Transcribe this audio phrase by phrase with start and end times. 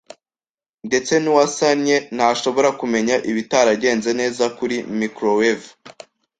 [0.87, 5.67] Ndetse nuwasannye ntashobora kumenya ibitaragenze neza kuri microwave.